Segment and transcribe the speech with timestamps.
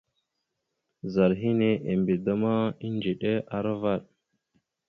[1.13, 2.53] Zal nehe embe da ma,
[2.85, 4.01] edziɗe aravaɗ.